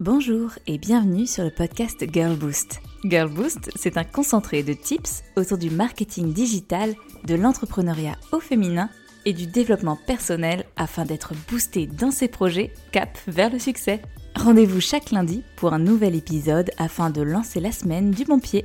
[0.00, 2.80] Bonjour et bienvenue sur le podcast Girl Boost.
[3.04, 6.94] Girl Boost, c'est un concentré de tips autour du marketing digital,
[7.26, 8.88] de l'entrepreneuriat au féminin
[9.26, 14.00] et du développement personnel afin d'être boosté dans ses projets cap vers le succès.
[14.36, 18.64] Rendez-vous chaque lundi pour un nouvel épisode afin de lancer la semaine du bon pied.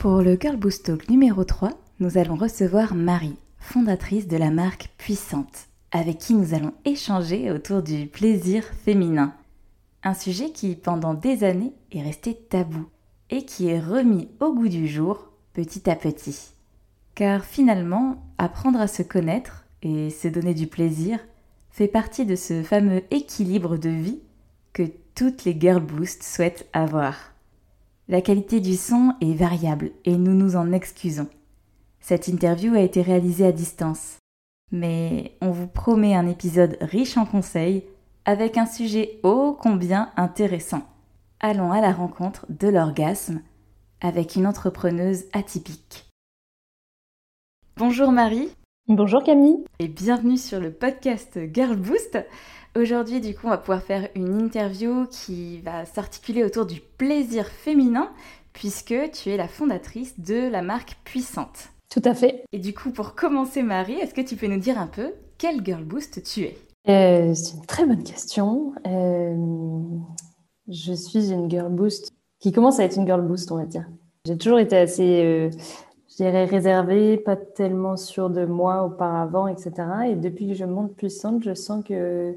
[0.00, 4.88] Pour le Girl Boost Talk numéro 3, nous allons recevoir Marie, fondatrice de la marque
[4.98, 9.32] Puissante, avec qui nous allons échanger autour du plaisir féminin.
[10.06, 12.86] Un sujet qui, pendant des années, est resté tabou
[13.28, 16.52] et qui est remis au goût du jour petit à petit.
[17.16, 21.18] Car finalement, apprendre à se connaître et se donner du plaisir
[21.70, 24.20] fait partie de ce fameux équilibre de vie
[24.72, 24.84] que
[25.16, 27.16] toutes les girl boost souhaitent avoir.
[28.06, 31.28] La qualité du son est variable et nous nous en excusons.
[31.98, 34.18] Cette interview a été réalisée à distance.
[34.70, 37.82] Mais on vous promet un épisode riche en conseils
[38.26, 40.82] avec un sujet ô combien intéressant.
[41.38, 43.40] Allons à la rencontre de l'orgasme
[44.00, 46.10] avec une entrepreneuse atypique.
[47.76, 48.50] Bonjour Marie.
[48.88, 49.64] Bonjour Camille.
[49.78, 52.18] Et bienvenue sur le podcast Girl Boost.
[52.76, 57.46] Aujourd'hui, du coup, on va pouvoir faire une interview qui va s'articuler autour du plaisir
[57.46, 58.10] féminin
[58.52, 61.68] puisque tu es la fondatrice de la marque Puissante.
[61.90, 62.42] Tout à fait.
[62.52, 65.64] Et du coup, pour commencer, Marie, est-ce que tu peux nous dire un peu quel
[65.64, 66.58] Girl Boost tu es?
[66.88, 68.72] Euh, c'est une très bonne question.
[68.86, 69.36] Euh,
[70.68, 73.86] je suis une girl boost qui commence à être une girl boost, on va dire.
[74.26, 75.50] J'ai toujours été assez, euh,
[76.10, 79.72] je dirais, réservée, pas tellement sûre de moi auparavant, etc.
[80.08, 82.36] Et depuis que je monte puissante, je sens que,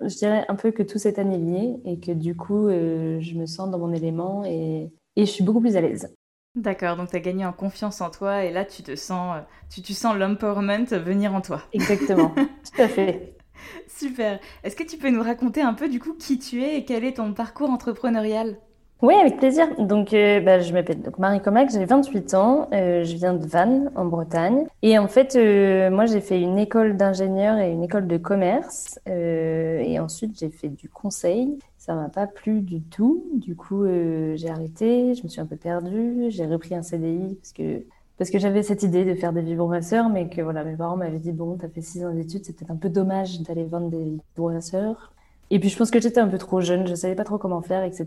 [0.00, 3.70] je dirais un peu que tout s'est aligné et que du coup, je me sens
[3.70, 6.14] dans mon élément et, et je suis beaucoup plus à l'aise.
[6.54, 9.82] D'accord, donc tu as gagné en confiance en toi et là tu te sens, tu,
[9.82, 11.62] tu sens l'empowerment venir en toi.
[11.72, 12.30] Exactement,
[12.76, 13.33] tout à fait.
[13.88, 14.40] Super.
[14.62, 17.04] Est-ce que tu peux nous raconter un peu du coup qui tu es et quel
[17.04, 18.58] est ton parcours entrepreneurial?
[19.02, 19.68] Oui, avec plaisir.
[19.78, 23.90] Donc, euh, bah, je m'appelle Marie Comac, j'ai 28 ans, euh, je viens de Vannes,
[23.96, 24.66] en Bretagne.
[24.80, 28.98] Et en fait, euh, moi, j'ai fait une école d'ingénieur et une école de commerce.
[29.06, 31.58] et ensuite, j'ai fait du conseil.
[31.76, 33.26] Ça m'a pas plu du tout.
[33.34, 36.26] Du coup, j'ai arrêté, je me suis un peu perdue.
[36.30, 37.84] J'ai repris un CDI parce que
[38.18, 41.18] parce que j'avais cette idée de faire des vibromasseurs, mais que voilà, mes parents m'avaient
[41.18, 45.12] dit bon, t'as fait six ans d'études, c'était un peu dommage d'aller vendre des vibromasseurs.
[45.50, 47.60] Et puis je pense que j'étais un peu trop jeune, je savais pas trop comment
[47.60, 48.06] faire, etc.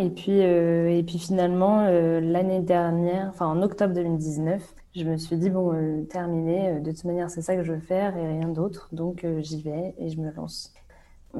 [0.00, 4.62] Et puis euh, et puis finalement euh, l'année dernière, enfin en octobre 2019,
[4.94, 7.80] je me suis dit bon, euh, terminé, de toute manière c'est ça que je veux
[7.80, 10.72] faire et rien d'autre, donc j'y vais et je me lance.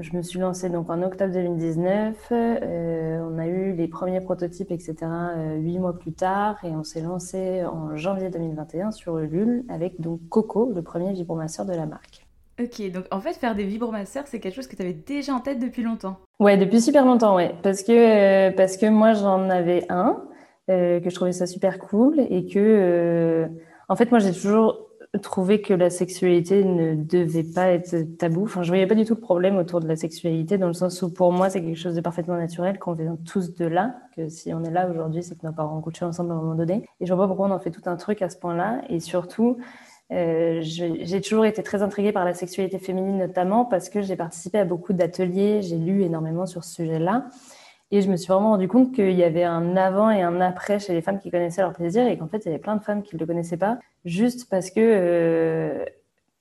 [0.01, 2.29] Je me suis lancée donc en octobre 2019.
[2.31, 4.95] Euh, on a eu les premiers prototypes, etc.
[5.03, 10.01] Euh, huit mois plus tard, et on s'est lancé en janvier 2021 sur Ulule avec
[10.01, 12.27] donc Coco, le premier vibromasseur de la marque.
[12.61, 15.41] Ok, donc en fait, faire des vibromasseurs, c'est quelque chose que tu avais déjà en
[15.41, 16.17] tête depuis longtemps.
[16.41, 17.55] Ouais, depuis super longtemps, ouais.
[17.62, 20.23] Parce que, euh, parce que moi, j'en avais un,
[20.69, 23.47] que je trouvais ça super cool, et que,
[23.89, 24.86] en fait, moi, j'ai toujours
[25.19, 28.44] trouver que la sexualité ne devait pas être tabou.
[28.44, 31.03] Enfin, je voyais pas du tout le problème autour de la sexualité, dans le sens
[31.03, 34.28] où pour moi, c'est quelque chose de parfaitement naturel, qu'on vient tous de là, que
[34.28, 36.55] si on est là aujourd'hui, c'est que nos parents ont couché ensemble à un moment
[36.55, 36.84] donné.
[37.00, 38.82] Et je vois pas pourquoi on en fait tout un truc à ce point-là.
[38.88, 39.59] Et surtout,
[40.12, 44.59] euh, j'ai toujours été très intriguée par la sexualité féminine, notamment parce que j'ai participé
[44.59, 47.26] à beaucoup d'ateliers, j'ai lu énormément sur ce sujet-là.
[47.93, 50.79] Et je me suis vraiment rendu compte qu'il y avait un avant et un après
[50.79, 52.83] chez les femmes qui connaissaient leur plaisir et qu'en fait, il y avait plein de
[52.83, 55.85] femmes qui ne le connaissaient pas, juste parce que euh,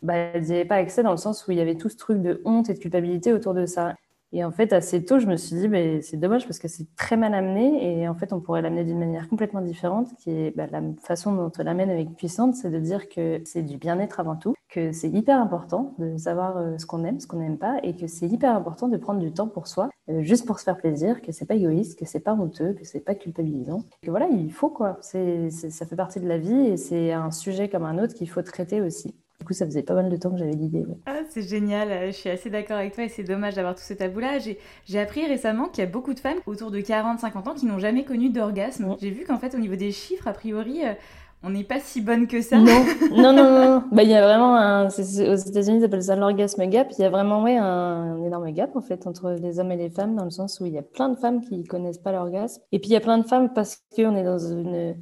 [0.02, 1.98] bah, elles n'y avaient pas accès dans le sens où il y avait tout ce
[1.98, 3.96] truc de honte et de culpabilité autour de ça.
[4.32, 6.88] Et en fait, assez tôt, je me suis dit, bah, c'est dommage parce que c'est
[6.96, 10.56] très mal amené et en fait, on pourrait l'amener d'une manière complètement différente, qui est
[10.56, 14.20] bah, la façon dont on l'amène avec Puissante, c'est de dire que c'est du bien-être
[14.20, 17.58] avant tout, que c'est hyper important de savoir euh, ce qu'on aime, ce qu'on n'aime
[17.58, 20.59] pas et que c'est hyper important de prendre du temps pour soi, euh, juste pour
[20.59, 23.84] se faire plaisir, que c'est pas égoïste, que c'est pas honteux, que c'est pas culpabilisant.
[24.02, 24.97] Que voilà, il faut quoi.
[25.00, 28.30] C'est, ça fait partie de la vie et c'est un sujet comme un autre qu'il
[28.30, 29.16] faut traiter aussi.
[29.40, 30.85] Du coup, ça faisait pas mal de temps que j'avais l'idée.
[31.06, 33.94] Ah, c'est génial, je suis assez d'accord avec toi et c'est dommage d'avoir tout ce
[33.94, 34.40] tabou-là.
[34.40, 37.79] J'ai appris récemment qu'il y a beaucoup de femmes autour de 40-50 ans qui n'ont
[37.79, 38.96] jamais connu d'orgasme.
[39.00, 40.94] J'ai vu qu'en fait, au niveau des chiffres, a priori, euh,
[41.46, 42.58] on n'est pas si bonne que ça.
[43.16, 43.84] Non, non, non, non.
[43.92, 44.88] Bah, il y a vraiment un.
[44.88, 46.88] aux États-Unis, ils appellent ça l'orgasme gap.
[46.97, 49.90] Il y a vraiment ouais, un, énorme gap en fait entre les hommes et les
[49.90, 52.62] femmes, dans le sens où il y a plein de femmes qui connaissent pas l'orgasme.
[52.72, 54.96] Et puis il y a plein de femmes parce qu'on est dans une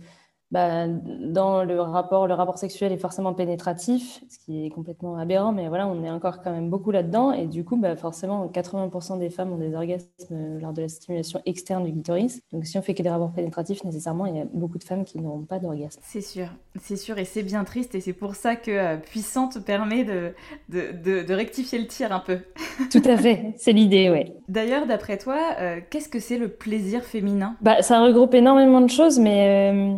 [0.54, 5.52] bah, dans le rapport, le rapport sexuel est forcément pénétratif, ce qui est complètement aberrant,
[5.52, 7.32] mais voilà, on est encore quand même beaucoup là-dedans.
[7.32, 11.42] Et du coup, bah, forcément, 80% des femmes ont des orgasmes lors de la stimulation
[11.48, 12.40] externe du clitoris.
[12.52, 15.06] Donc, si on fait que des rapports pénétratifs, nécessairement, il y a beaucoup de femmes
[15.06, 16.00] qui n'auront pas d'orgasme.
[16.04, 19.66] C'est sûr, c'est sûr, et c'est bien triste, et c'est pour ça que euh, Puissante
[19.66, 20.36] permet de,
[20.70, 22.38] de, de, rectifier le tir un peu.
[22.92, 24.36] Tout à fait, c'est l'idée, ouais.
[24.50, 27.56] D'ailleurs, d'après toi, euh, qu'est-ce que c'est le plaisir féminin?
[27.62, 29.74] Bah, Ça regroupe énormément de choses, mais.
[29.74, 29.96] Euh,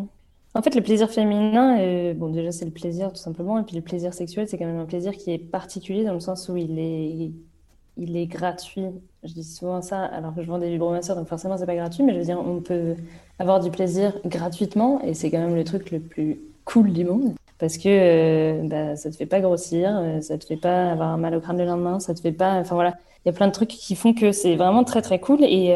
[0.55, 3.59] en fait, le plaisir féminin, euh, bon, déjà, c'est le plaisir tout simplement.
[3.59, 6.21] Et puis, le plaisir sexuel, c'est quand même un plaisir qui est particulier dans le
[6.21, 7.31] sens où il est,
[7.97, 8.85] il est gratuit.
[9.23, 12.03] Je dis souvent ça alors que je vends des vibromasseurs, donc forcément, c'est pas gratuit.
[12.03, 12.95] Mais je veux dire, on peut
[13.39, 17.33] avoir du plaisir gratuitement et c'est quand même le truc le plus cool du monde.
[17.57, 21.17] Parce que euh, bah, ça te fait pas grossir, euh, ça te fait pas avoir
[21.17, 22.55] mal au crâne le lendemain, ça te fait pas.
[22.55, 22.93] Enfin voilà,
[23.23, 25.43] il y a plein de trucs qui font que c'est vraiment très très cool.
[25.43, 25.75] Et.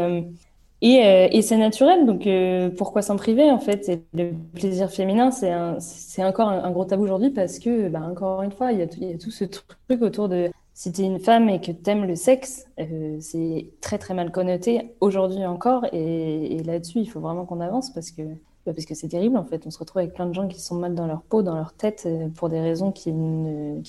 [0.81, 4.01] Et, euh, et c'est naturel, donc euh, pourquoi s'en priver en fait?
[4.13, 8.71] Le plaisir féminin, c'est encore un, gros tabou aujourd'hui parce que, bah, encore une fois,
[8.71, 8.87] il y, a
[9.17, 12.15] tout, ce truc autour de si tu es une femme et que tu aimes le
[12.15, 15.85] sexe, euh, c'est très très mal connoté aujourd'hui encore.
[15.91, 18.21] Et, là-dessus, il faut vraiment qu'on avance parce que
[18.65, 19.67] bah, c'est terrible en fait.
[19.67, 21.73] On se retrouve avec plein de gens qui sont mal dans leur peau, dans leur
[21.73, 23.81] tête, pour des raisons qui ne,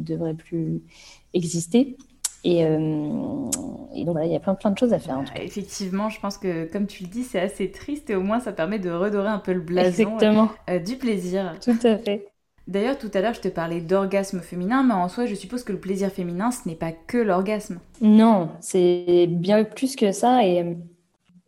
[0.00, 0.82] devraient plus
[1.34, 1.96] exister.
[2.42, 2.64] Et,
[3.94, 5.22] et, donc voilà, il y a plein, plein de choses à faire.
[5.36, 8.52] Effectivement, je pense que comme tu le dis, c'est assez triste et au moins ça
[8.52, 10.16] permet de redorer un peu le blason
[10.68, 11.54] euh, du plaisir.
[11.62, 12.28] Tout à fait.
[12.66, 15.72] D'ailleurs, tout à l'heure, je te parlais d'orgasme féminin, mais en soi, je suppose que
[15.72, 17.80] le plaisir féminin, ce n'est pas que l'orgasme.
[18.00, 20.46] Non, c'est bien plus que ça.
[20.46, 20.74] Et euh,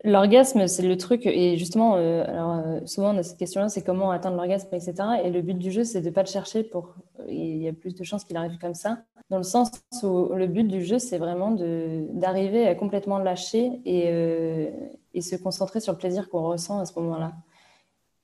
[0.05, 1.27] l'orgasme, c'est le truc.
[1.27, 4.95] Et justement, alors souvent on a cette question-là, c'est comment atteindre l'orgasme, etc.
[5.25, 6.95] Et le but du jeu, c'est de ne pas le chercher pour.
[7.29, 8.99] Il y a plus de chances qu'il arrive comme ça
[9.33, 9.71] dans le sens
[10.03, 14.71] où le but du jeu, c'est vraiment d'arriver à complètement lâcher et, euh,
[15.15, 17.33] et, se concentrer sur le plaisir qu'on ressent à ce moment-là.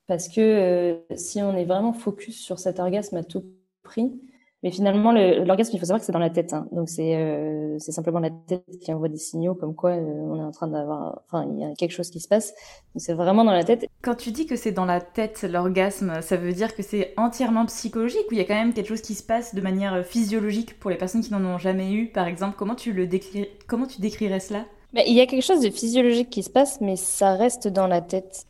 [0.06, 3.42] Parce que euh, si on est vraiment focus sur cet orgasme à tout
[3.82, 4.20] prix,
[4.64, 6.52] mais finalement, l'orgasme, il faut savoir que c'est dans la tête.
[6.52, 6.66] Hein.
[6.72, 10.44] Donc, c'est euh, simplement la tête qui envoie des signaux comme quoi euh, on est
[10.44, 11.22] en train d'avoir...
[11.26, 12.48] Enfin, il y a quelque chose qui se passe.
[12.92, 13.86] Donc, c'est vraiment dans la tête.
[14.02, 17.66] Quand tu dis que c'est dans la tête, l'orgasme, ça veut dire que c'est entièrement
[17.66, 20.02] psychologique ou il y a quand même quelque chose qui se passe de manière euh,
[20.02, 22.56] physiologique pour les personnes qui n'en ont jamais eu, par exemple?
[22.58, 23.46] Comment tu, le décris...
[23.68, 24.64] Comment tu décrirais cela?
[24.92, 27.86] Bah, Il y a quelque chose de physiologique qui se passe, mais ça reste dans
[27.86, 28.46] la tête.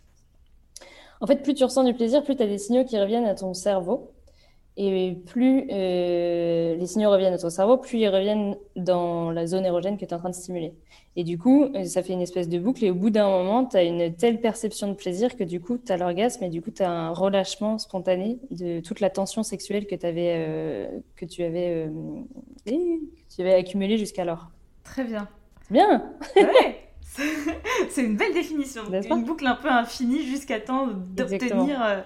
[1.21, 3.35] En fait, plus tu ressens du plaisir, plus tu as des signaux qui reviennent à
[3.35, 4.11] ton cerveau.
[4.81, 9.67] Et plus euh, les signaux reviennent à ton cerveau, plus ils reviennent dans la zone
[9.67, 10.73] érogène que tu es en train de stimuler.
[11.17, 12.85] Et du coup, euh, ça fait une espèce de boucle.
[12.85, 15.79] Et au bout d'un moment, tu as une telle perception de plaisir que du coup,
[15.79, 19.43] tu as l'orgasme et du coup, tu as un relâchement spontané de toute la tension
[19.43, 20.87] sexuelle que, avais, euh,
[21.17, 21.89] que tu avais,
[22.65, 24.47] tu avais accumulée jusqu'alors.
[24.85, 25.29] Très bien.
[25.73, 26.13] Bien.
[26.37, 26.88] Ouais.
[27.91, 28.83] c'est une belle définition.
[28.93, 32.01] Une boucle un peu infinie jusqu'à temps d'obtenir euh,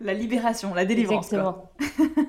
[0.00, 1.32] la libération, la délivrance.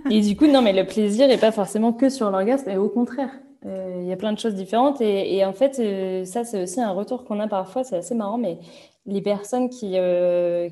[0.09, 2.89] et du coup, non, mais le plaisir n'est pas forcément que sur l'orgasme, et au
[2.89, 3.31] contraire.
[3.65, 5.01] Euh, il y a plein de choses différentes.
[5.01, 7.83] Et, en fait, euh, ça, c'est aussi un retour qu'on a parfois.
[7.83, 8.59] C'est assez marrant, mais
[9.05, 9.97] les personnes qui,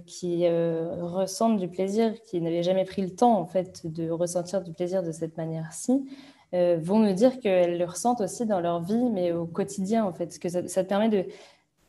[0.06, 4.72] qui ressentent du plaisir, qui n'avaient jamais pris le temps, en fait, de ressentir du
[4.72, 6.06] plaisir de cette manière-ci,
[6.54, 10.40] vont nous dire qu'elles le ressentent aussi dans leur vie, mais au quotidien, en fait.
[10.40, 11.26] que ça, ça te permet de,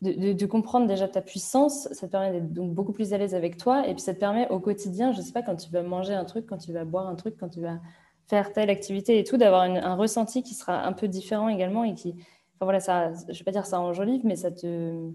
[0.02, 3.56] de, comprendre déjà ta puissance, ça te permet d'être donc beaucoup plus à l'aise avec
[3.56, 6.14] toi, et puis ça te permet au quotidien, je sais pas, quand tu vas manger
[6.14, 7.78] un truc, quand tu vas boire un truc, quand tu vas
[8.26, 11.94] faire telle activité et tout, d'avoir un ressenti qui sera un peu différent également et
[11.94, 15.10] qui, enfin voilà, ça, je vais pas dire ça enjolive, mais ça te,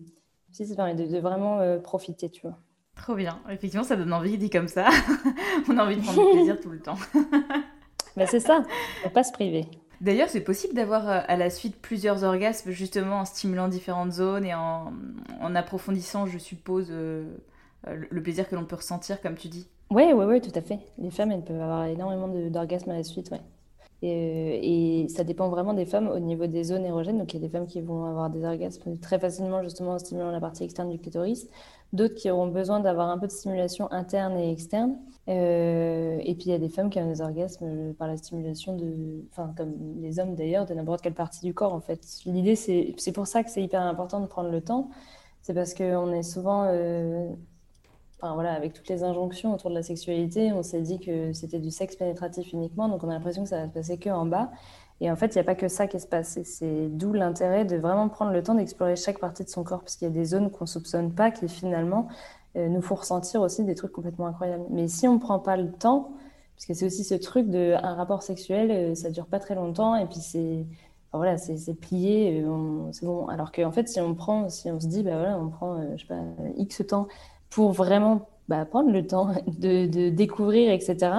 [0.51, 2.57] si ça te permet de, vraiment euh, profiter, tu vois.
[2.95, 3.39] Trop bien.
[3.49, 4.87] Effectivement, ça donne envie, dit comme ça.
[5.69, 6.97] On a envie de prendre du plaisir tout le temps.
[8.27, 8.63] c'est ça,
[9.03, 9.65] faut pas se priver.
[10.01, 14.45] D'ailleurs, c'est possible d'avoir euh, à la suite plusieurs orgasmes, justement en stimulant différentes zones
[14.45, 14.91] et en,
[15.55, 17.25] approfondissant, je suppose, euh,
[17.87, 19.67] le plaisir que l'on peut ressentir, comme tu dis.
[19.91, 20.79] Oui, oui, oui, tout à fait.
[20.97, 23.41] Les femmes, elles peuvent avoir énormément d'orgasmes à la suite, ouais.
[24.03, 27.17] Euh, et, ça dépend vraiment des femmes au niveau des zones érogènes.
[27.17, 29.99] Donc, il y a des femmes qui vont avoir des orgasmes très facilement, justement, en
[29.99, 31.47] stimulant la partie externe du clitoris.
[31.93, 34.97] D'autres qui auront besoin d'avoir un peu de stimulation interne et externe.
[35.29, 38.75] Euh, et puis, il y a des femmes qui ont des orgasmes par la stimulation
[38.75, 42.01] de, enfin, comme les hommes d'ailleurs, de n'importe quelle partie du corps, en fait.
[42.25, 44.89] L'idée, c'est pour ça que c'est hyper important de prendre le temps.
[45.41, 47.29] C'est parce qu'on est souvent euh,
[48.33, 51.71] voilà, avec toutes les injonctions autour de la sexualité, on s'est dit que c'était du
[51.71, 54.51] sexe pénétratif uniquement, donc on a l'impression que ça va se passer que en bas.
[55.01, 56.39] Et en fait, il n'y a pas que ça qui se passe.
[56.43, 59.95] C'est d'où l'intérêt de vraiment prendre le temps d'explorer chaque partie de son corps, parce
[59.95, 62.07] qu'il y a des zones qu'on soupçonne pas, qui finalement
[62.55, 64.65] euh, nous font ressentir aussi des trucs complètement incroyables.
[64.69, 66.11] Mais si on ne prend pas le temps,
[66.55, 69.55] parce que c'est aussi ce truc de un rapport sexuel, euh, ça dure pas très
[69.55, 70.65] longtemps, et puis c'est
[71.11, 73.27] voilà, c'est plié, euh, c'est bon.
[73.27, 76.01] Alors qu'en fait, si on prend, si on se dit, bah voilà, on prend, je
[76.01, 76.21] sais pas,
[76.57, 77.07] X temps
[77.51, 81.11] pour vraiment bah, prendre le temps de découvrir, etc.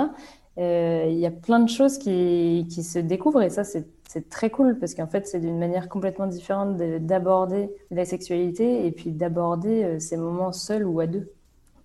[0.59, 4.51] Euh, il y a plein de choses qui, qui se découvrent et ça, c'est très
[4.51, 9.83] cool parce qu'en fait, c'est d'une manière complètement différente d'aborder la sexualité et puis d'aborder
[9.85, 11.33] euh, ces moments seuls ou à deux,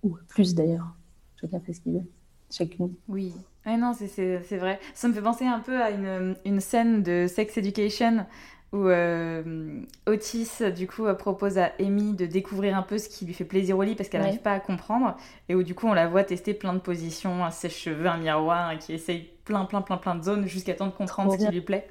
[0.04, 0.94] ou plus d'ailleurs.
[1.40, 2.04] Chacun fait ce qu'il veut,
[2.50, 2.94] chacune.
[3.08, 3.34] Oui,
[3.66, 4.78] non, c'est vrai.
[4.94, 8.26] Ça me fait penser un peu à une, une scène de Sex Education
[8.72, 13.24] où euh, Otis, du coup, euh, propose à Amy de découvrir un peu ce qui
[13.24, 15.16] lui fait plaisir au lit parce qu'elle n'arrive pas à comprendre.
[15.48, 18.78] Et où, du coup, on la voit tester plein de positions, un sèche-cheveux, un miroir,
[18.78, 21.62] qui essaye plein, plein, plein, plein de zones jusqu'à temps de comprendre ce qui lui
[21.62, 21.88] plaît.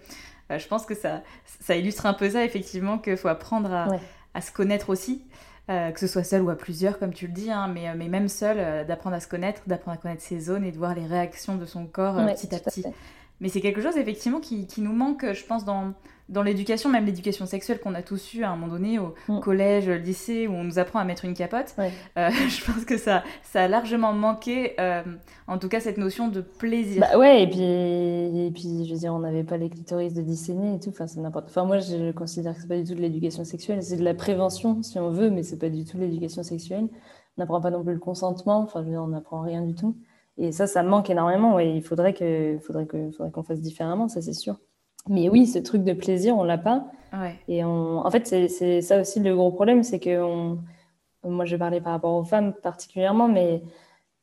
[0.51, 3.87] Euh, je pense que ça, ça illustre un peu ça, effectivement, qu'il faut apprendre à,
[4.33, 5.25] à, se connaître aussi.
[5.67, 8.29] que ce soit seul ou à plusieurs, comme tu le dis, hein, mais, mais même
[8.29, 11.57] seul, d'apprendre à se connaître, d'apprendre à connaître ses zones et de voir les réactions
[11.57, 12.85] de son corps petit à petit.
[13.41, 15.93] mais c'est quelque chose, effectivement, qui, qui, nous manque, je pense, dans,
[16.29, 19.39] dans l'éducation, même l'éducation sexuelle qu'on a tous eu à un moment donné au mm.
[19.39, 23.23] collège, lycée, où on nous apprend à mettre une capote, euh, je pense que ça,
[23.43, 25.01] ça a largement manqué, euh,
[25.47, 27.01] en tout cas, cette notion de plaisir.
[27.01, 30.21] Bah ouais, et puis, et puis je veux dire, on n'avait pas les clitoris de
[30.21, 32.95] disséminer et tout, enfin, c'est n'importe Enfin, moi, je considère que c'est pas du tout
[32.95, 35.97] de l'éducation sexuelle, c'est de la prévention, si on veut, mais c'est pas du tout
[35.97, 36.87] l'éducation sexuelle.
[37.37, 39.73] On n'apprend pas non plus le consentement, enfin, je veux dire, on n'apprend rien du
[39.73, 39.97] tout.
[40.37, 44.07] Et ça, ça manque énormément, et il faudrait qu'on faudrait que, faudrait qu'on fasse différemment,
[44.07, 44.57] ça, c'est sûr.
[45.07, 46.91] Mais oui, ce truc de plaisir, on l'a pas.
[47.47, 48.05] Et on...
[48.05, 50.59] en fait, c'est ça aussi le gros problème, c'est que on...
[51.23, 53.63] moi, je parlais par rapport aux femmes particulièrement, mais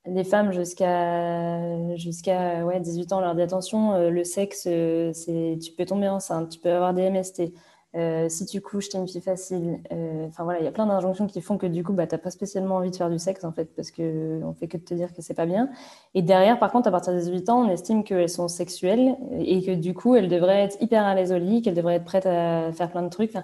[0.07, 5.59] les femmes jusqu'à jusqu'à ouais, 18 ans, leur dit attention, euh, le sexe, euh, c'est
[5.61, 7.53] tu peux tomber enceinte, tu peux avoir des MST.
[7.97, 9.81] Euh, si tu couches, t'es une fille facile.
[9.91, 12.19] Euh, enfin voilà, il y a plein d'injonctions qui font que du coup, bah, t'as
[12.19, 14.83] pas spécialement envie de faire du sexe en fait, parce que on fait que de
[14.83, 15.71] te dire que c'est pas bien.
[16.15, 19.63] Et derrière, par contre, à partir des 18 ans, on estime qu'elles sont sexuelles et
[19.63, 22.27] que du coup, elles devraient être hyper à l'aise au lit, qu'elles devraient être prêtes
[22.27, 23.35] à faire plein de trucs.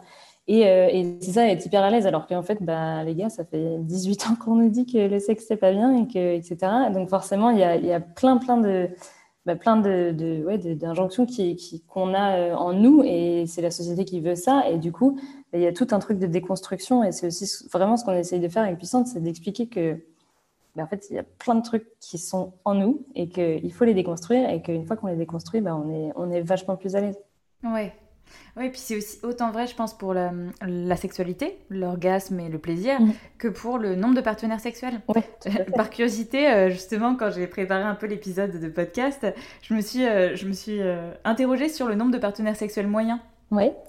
[0.49, 3.31] Et, euh, et c'est ça, être hyper à l'aise, alors qu'en fait, bah, les gars,
[3.31, 6.35] ça fait 18 ans qu'on nous dit que le sexe c'est pas bien et que
[6.35, 6.59] etc.
[6.93, 8.89] Donc forcément, il y a, y a plein plein de
[9.45, 13.63] bah, plein de, de ouais, d'injonctions qu'on qui, qu'on a euh, en nous et c'est
[13.63, 14.69] la société qui veut ça.
[14.71, 15.19] Et du coup,
[15.53, 18.41] il y a tout un truc de déconstruction et c'est aussi vraiment ce qu'on essaye
[18.41, 19.99] de faire avec Puissante, c'est d'expliquer que
[20.77, 23.73] bah, en fait, il y a plein de trucs qui sont en nous et qu'il
[23.73, 26.77] faut les déconstruire et qu'une fois qu'on les déconstruit, bah, on, est, on est vachement
[26.77, 27.19] plus à l'aise.
[27.65, 27.93] Ouais,
[28.57, 33.01] oui, puis c'est aussi autant vrai, je pense, pour la, sexualité, l'orgasme et le plaisir,
[33.01, 33.13] mm.
[33.39, 35.01] que pour le nombre de partenaires sexuels.
[35.75, 39.27] Par curiosité, euh, justement, quand j'ai préparé un peu l'épisode de podcast,
[39.63, 42.89] je me suis, euh, je me suis euh, interrogée sur le nombre de partenaires sexuels
[42.89, 43.21] moyens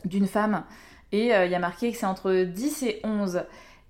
[0.05, 0.63] d'une femme.
[1.11, 3.43] Et il y a marqué que c'est entre 10 et 11.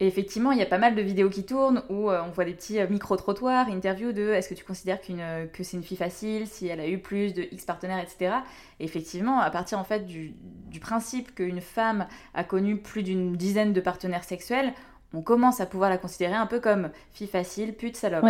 [0.03, 2.43] Et effectivement, il y a pas mal de vidéos qui tournent où euh, on voit
[2.43, 5.95] des petits euh, micro-trottoirs, interviews de est-ce que tu considères euh, que c'est une fille
[5.95, 8.35] facile, si elle a eu plus de X partenaires, etc.
[8.81, 10.33] Et effectivement, à partir en fait du,
[10.81, 14.73] principe qu'une femme a connu plus d'une dizaine de partenaires sexuels,
[15.13, 18.25] on commence à pouvoir la considérer un peu comme fille facile, pute, salope.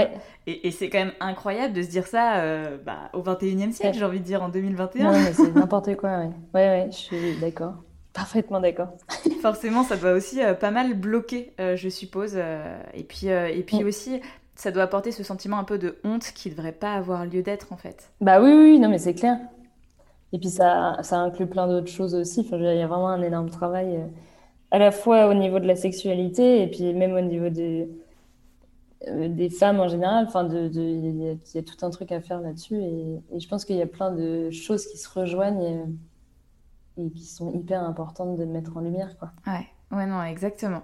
[0.45, 2.43] Et, c'est quand même incroyable de se dire ça
[2.85, 5.05] bah, au 21e siècle, j'ai envie de dire en 2021.
[5.05, 6.29] Non, mais c'est n'importe quoi, ouais.
[6.53, 7.73] Ouais, ouais, je suis d'accord.
[8.13, 8.89] Parfaitement d'accord.
[9.41, 12.33] Forcément, ça doit aussi euh, pas mal bloquer, euh, je suppose.
[12.35, 13.87] Euh, et puis, et puis mm.
[13.87, 14.21] aussi,
[14.55, 17.41] ça doit apporter ce sentiment un peu de honte qui ne devrait pas avoir lieu
[17.41, 18.11] d'être, en fait.
[18.21, 19.37] Bah oui, oui, non, mais c'est clair.
[20.31, 22.41] Et puis, ça, ça inclut plein d'autres choses aussi.
[22.41, 23.99] Enfin, il y a vraiment un énorme travail,
[24.69, 27.87] à la fois au niveau de la sexualité et puis même au niveau des,
[29.07, 30.25] des femmes en général.
[30.27, 32.75] Enfin, de, il, y a, tout un truc à faire là-dessus.
[32.75, 35.77] Et, et, je pense qu'il y a plein de choses qui se rejoignent et
[36.95, 39.17] qui sont hyper importantes de mettre en lumière.
[39.17, 39.31] Quoi.
[39.47, 40.83] Ouais, ouais, non, exactement.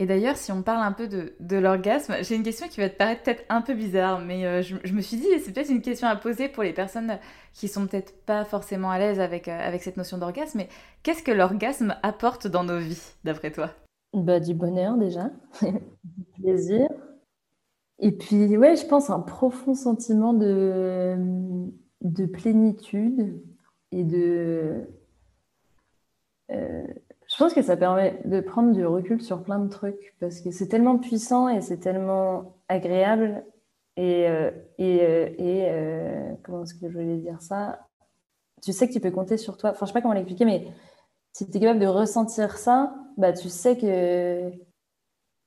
[0.00, 2.88] Et d'ailleurs, si on parle un peu de, de l'orgasme, j'ai une question qui va
[2.88, 5.70] te paraître peut-être un peu bizarre, mais euh, je, je, me suis dit, c'est peut-être
[5.70, 7.18] une question à poser pour les personnes
[7.52, 10.68] qui sont peut-être pas forcément à l'aise avec, euh, avec cette notion d'orgasme, mais
[11.02, 13.70] qu'est-ce que l'orgasme apporte dans nos vies, d'après toi?
[14.14, 16.88] Bah, Du bonheur déjà, du plaisir,
[17.98, 21.16] et puis ouais, je pense un profond sentiment de,
[22.02, 23.42] de plénitude
[23.90, 24.88] et de,
[26.50, 26.86] euh,
[27.28, 30.50] je pense que ça permet de prendre du recul sur plein de trucs parce que
[30.50, 33.44] c'est tellement puissant et c'est tellement agréable.
[33.96, 37.80] Et, euh, et, euh, et comment est-ce que je voulais dire ça?
[38.62, 39.70] Tu sais que tu peux compter sur toi.
[39.70, 40.68] Enfin, je sais pas comment l'expliquer, mais
[41.32, 44.50] si tu es capable de ressentir ça, bah, tu sais que.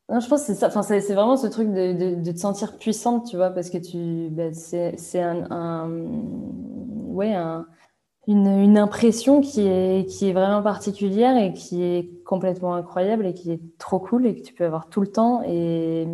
[0.10, 0.68] Non, je pense que c'est ça.
[0.68, 4.30] Enfin, c'est vraiment ce truc de, de, te sentir puissante, tu vois, parce que tu,
[4.30, 5.90] bah, c'est un, un,
[7.08, 7.66] ouais, un,
[8.28, 13.52] une, impression qui est, qui est vraiment particulière et qui est complètement incroyable et qui
[13.52, 15.44] est trop cool et que tu peux avoir tout le temps.
[15.44, 16.08] Et,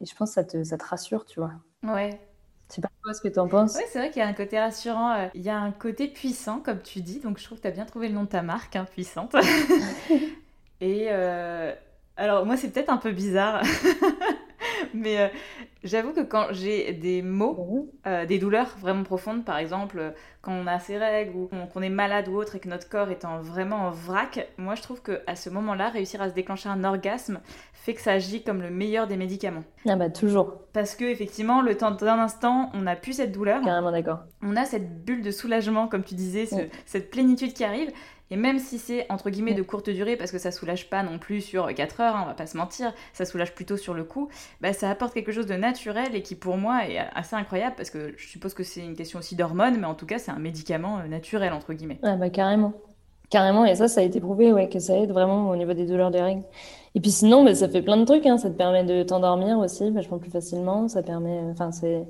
[0.00, 1.52] je pense que ça te, ça te rassure, tu vois.
[1.82, 2.20] Ouais.
[2.70, 3.76] Je sais pas ce que tu en penses.
[3.76, 5.12] Oui, c'est vrai qu'il y a un côté rassurant.
[5.12, 7.18] Euh, il y a un côté puissant, comme tu dis.
[7.20, 9.34] Donc je trouve que tu as bien trouvé le nom de ta marque, hein, puissante.
[10.80, 11.74] et euh,
[12.16, 13.62] alors, moi, c'est peut-être un peu bizarre.
[14.94, 15.28] Mais euh,
[15.84, 20.10] j'avoue que quand j'ai des maux, euh, des douleurs vraiment profondes, par exemple, euh,
[20.42, 23.10] quand on a ses règles ou qu'on est malade ou autre et que notre corps
[23.10, 26.84] est vraiment en vrac, moi je trouve qu'à ce moment-là, réussir à se déclencher un
[26.84, 27.40] orgasme
[27.72, 29.64] fait que ça agit comme le meilleur des médicaments.
[29.88, 30.58] Ah bah toujours.
[30.72, 33.62] Parce que effectivement, le temps d'un instant, on n'a plus cette douleur.
[33.62, 34.20] Carrément d'accord.
[34.42, 36.48] On a cette bulle de soulagement, comme tu disais,
[36.84, 37.90] cette plénitude qui arrive.
[38.30, 41.18] Et même si c'est entre guillemets de courte durée, parce que ça soulage pas non
[41.18, 44.04] plus sur 4 heures, hein, on va pas se mentir, ça soulage plutôt sur le
[44.04, 44.28] coup,
[44.60, 47.90] bah, ça apporte quelque chose de naturel et qui pour moi est assez incroyable parce
[47.90, 50.38] que je suppose que c'est une question aussi d'hormones, mais en tout cas c'est un
[50.38, 51.98] médicament euh, naturel entre guillemets.
[52.02, 52.74] Ah bah carrément.
[53.30, 55.84] Carrément, et ça, ça a été prouvé, ouais, que ça aide vraiment au niveau des
[55.84, 56.44] douleurs des règles.
[56.94, 58.38] Et puis sinon, bah, ça fait plein de trucs, hein.
[58.38, 62.06] ça te permet de t'endormir aussi vachement plus facilement, ça permet, enfin c'est,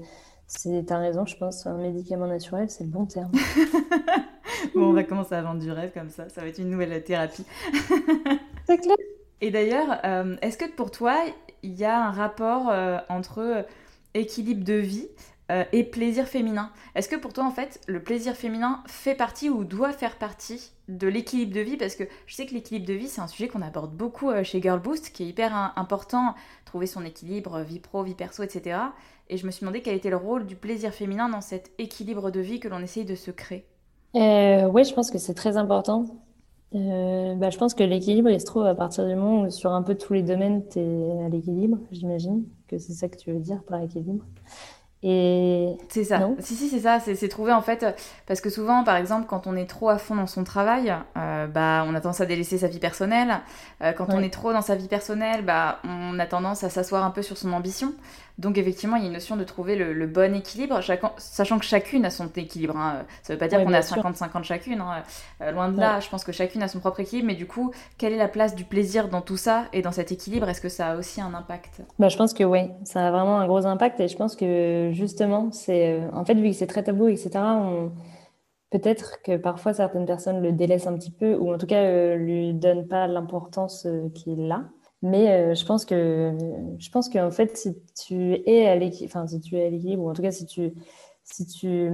[0.86, 3.32] t'as raison, je pense, un médicament naturel, c'est le bon terme.
[4.74, 6.28] bon, on va commencer à vendre du rêve comme ça.
[6.28, 7.44] Ça va être une nouvelle thérapie.
[8.66, 8.96] C'est clair.
[9.40, 11.16] Et d'ailleurs, euh, est-ce que pour toi,
[11.62, 13.66] il y a un rapport euh, entre
[14.14, 15.06] équilibre de vie
[15.52, 16.72] euh, et plaisir féminin?
[16.96, 20.72] Est-ce que pour toi, en fait, le plaisir féminin fait partie ou doit faire partie
[20.88, 21.76] de l'équilibre de vie?
[21.76, 24.60] Parce que je sais que l'équilibre de vie, c'est un sujet qu'on aborde beaucoup chez
[24.60, 26.34] Girl Boost, qui est hyper important,
[26.64, 28.78] trouver son équilibre, vie pro, vie perso, etc.
[29.28, 32.32] Et je me suis demandé quel était le rôle du plaisir féminin dans cet équilibre
[32.32, 33.64] de vie que l'on essaye de se créer.
[34.16, 36.06] Euh, oui, je pense que c'est très important.
[36.74, 39.72] Euh, bah, je pense que l'équilibre, il se trouve à partir du moment où sur
[39.72, 43.32] un peu tous les domaines, tu es à l'équilibre, j'imagine que c'est ça que tu
[43.32, 44.24] veux dire par équilibre.
[45.02, 46.32] Et c'est ça.
[46.40, 46.98] Si si c'est ça.
[47.00, 47.86] C'est trouver en fait
[48.26, 51.46] parce que souvent, par exemple, quand on est trop à fond dans son travail, euh,
[51.46, 53.40] bah on a tendance à délaisser sa vie personnelle.
[53.82, 57.04] Euh, quand on est trop dans sa vie personnelle, bah on a tendance à s'asseoir
[57.04, 57.94] un peu sur son ambition.
[58.38, 60.80] Donc effectivement, il y a une notion de trouver le, bon équilibre,
[61.18, 62.76] sachant que chacune a son équilibre.
[62.76, 63.04] Hein.
[63.22, 64.80] Ça ne veut pas dire qu'on est à 50-50 chacune.
[64.80, 65.02] Hein.
[65.42, 67.26] Euh, loin de là, je pense que chacune a son propre équilibre.
[67.26, 70.12] Mais du coup, quelle est la place du plaisir dans tout ça et dans cet
[70.12, 70.48] équilibre?
[70.48, 71.82] Est-ce que ça a aussi un impact?
[71.98, 73.98] Bah, Je pense que oui, ça a vraiment un gros impact.
[73.98, 77.40] Et je pense que justement, c'est euh, en fait, vu que c'est très tabou, etc.,
[78.70, 82.14] peut-être que parfois certaines personnes le délaissent un petit peu ou en tout cas euh,
[82.14, 84.62] lui donnent pas l'importance qu'il a.
[85.02, 86.36] Mais euh, je pense que
[86.78, 90.04] je pense qu'en fait, si tu es à l'équilibre, enfin si tu es à l'équilibre,
[90.04, 90.74] ou en tout cas si tu
[91.24, 91.90] si tu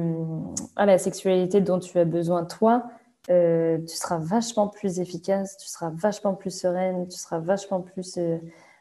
[0.76, 2.84] as la sexualité dont tu as besoin toi,
[3.30, 8.16] euh, tu seras vachement plus efficace, tu seras vachement plus sereine, tu seras vachement plus,
[8.18, 8.38] euh,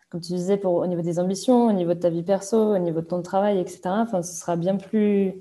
[0.10, 2.78] comme tu disais, pour, au niveau des ambitions, au niveau de ta vie perso, au
[2.78, 3.82] niveau de ton travail, etc.
[3.86, 5.34] Enfin, ce sera bien plus,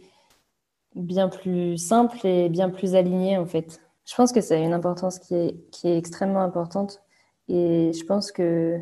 [0.95, 3.81] bien plus simple et bien plus aligné en fait.
[4.07, 7.03] Je pense que ça a une importance qui est, qui est extrêmement importante
[7.49, 8.79] et je pense que,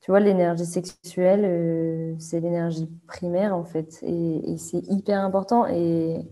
[0.00, 4.00] tu vois, l'énergie sexuelle, euh, c'est l'énergie primaire, en fait.
[4.02, 5.66] Et, c'est hyper important.
[5.66, 6.26] Et,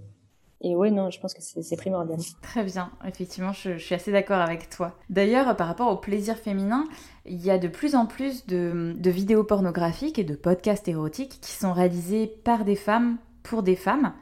[0.62, 2.18] et ouais, non, je pense que c'est primordial.
[2.42, 4.94] Très bien, effectivement, je, suis assez d'accord avec toi.
[5.10, 6.84] D'ailleurs, par rapport au plaisir féminin,
[7.26, 11.38] il y a de plus en plus de, de, vidéos pornographiques et de podcasts érotiques
[11.40, 14.12] qui sont réalisés par des femmes pour des femmes.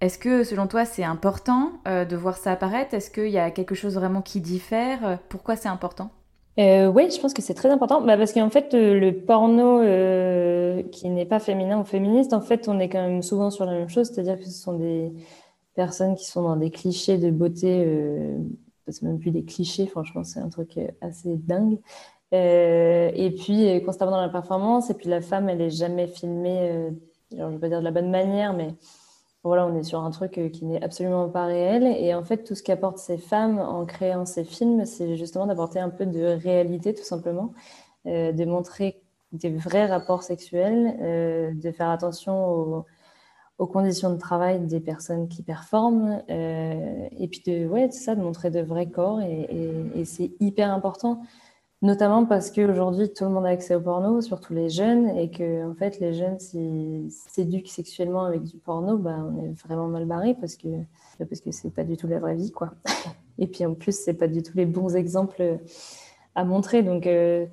[0.00, 2.94] Est-ce que, selon toi, c'est important euh, de voir ça apparaître?
[2.94, 5.18] Est-ce qu'il y a quelque chose vraiment qui diffère?
[5.28, 6.10] Pourquoi c'est important?
[6.60, 8.02] Euh, oui, je pense que c'est très important.
[8.02, 12.40] Bah, parce qu'en fait, euh, le porno euh, qui n'est pas féminin ou féministe, en
[12.40, 15.12] fait, on est quand même souvent sur la même chose, c'est-à-dire que ce sont des
[15.74, 17.86] personnes qui sont dans des clichés de beauté,
[18.88, 21.78] c'est même plus des clichés, franchement, c'est un truc assez dingue.
[22.32, 26.90] et puis, constamment dans la performance, et puis la femme, elle est jamais filmée,
[27.36, 28.74] alors, je vais pas dire de la bonne manière, mais
[29.42, 31.84] voilà, on est sur un truc euh, qui n'est absolument pas réel.
[31.84, 35.80] Et en fait, tout ce qu'apportent ces femmes en créant ces films, c'est justement d'apporter
[35.80, 37.54] un peu de réalité, tout simplement,
[38.06, 39.00] euh, de montrer
[39.32, 42.84] des vrais rapports sexuels, euh, de faire attention
[43.58, 48.50] aux, conditions de travail des personnes qui performent, et puis de, ouais, ça, de montrer
[48.50, 49.20] de vrais corps.
[49.20, 51.20] et c'est hyper important
[51.82, 55.66] Notamment parce qu'aujourd'hui, tout le monde a accès au porno, surtout les jeunes, et que
[55.66, 60.34] en fait, les jeunes s'éduquent sexuellement avec du porno, bah, on est vraiment mal barré
[60.38, 60.68] parce que
[61.18, 62.72] parce que pas du tout la vraie vie, quoi.
[63.38, 65.58] Et puis en plus, c'est pas du tout les bons exemples
[66.34, 66.82] à montrer.
[66.82, 67.46] Donc, euh,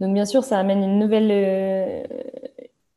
[0.00, 2.02] donc bien sûr, ça amène une nouvelle, euh,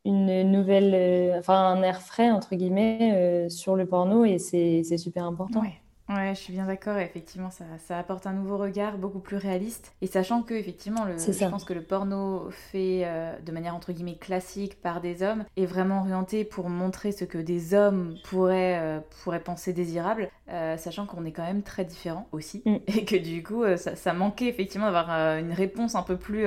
[0.04, 5.24] une nouvelle, euh, enfin un air frais entre guillemets sur le porno, et c'est super
[5.24, 5.62] important.
[6.08, 6.98] Je suis bien d'accord.
[6.98, 9.94] Effectivement, ça, ça, apporte un nouveau regard beaucoup plus réaliste.
[10.00, 13.92] Et sachant que, effectivement, le, je pense que le porno fait euh, de manière entre
[13.92, 18.78] guillemets classique par des hommes est vraiment orienté pour montrer ce que des hommes pourraient,
[18.80, 22.62] euh, pourraient penser désirable, euh, sachant qu'on est quand même très différents aussi.
[22.64, 22.76] Mm.
[22.88, 26.46] Et que du coup, ça, ça, manquait effectivement d'avoir une réponse un peu plus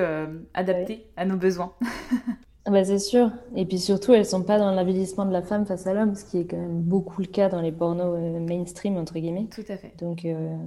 [0.53, 1.73] adaptée à nos besoins.
[2.65, 3.31] Ah bah c'est sûr.
[3.55, 6.25] Et puis surtout, elles sont pas dans l'avilissement de la femme face à l'homme, ce
[6.25, 9.47] qui est quand même beaucoup le cas dans les pornos euh, mainstream, entre guillemets.
[9.53, 9.93] Tout à fait.
[9.99, 10.57] Donc, euh,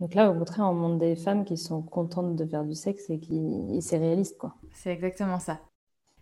[0.00, 3.10] donc là, au contraire, on montre des femmes qui sont contentes de faire du sexe
[3.10, 3.38] et qui
[3.70, 4.54] et c'est réaliste, quoi.
[4.72, 5.60] C'est exactement ça.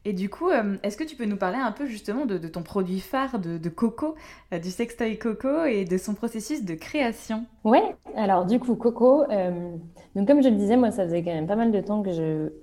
[0.07, 2.63] Et du coup, euh, est-ce que tu peux nous parler un peu justement de, ton
[2.63, 4.17] produit phare de, Coco,
[4.53, 7.47] euh, du sextoy Coco et de son processus de création?
[7.65, 9.71] Ouais, alors du coup, Coco, euh,
[10.15, 12.11] donc comme je le disais, moi, ça faisait quand même pas mal de temps que